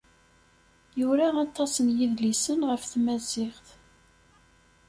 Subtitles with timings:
[0.99, 3.67] Yura aṭas n yedlisen ɣef tmaziɣt.